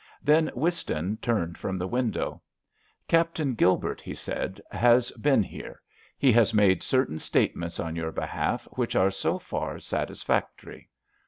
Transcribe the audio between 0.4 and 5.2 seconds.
Whiston turned from the window. "Captain Gilbert," he said, "has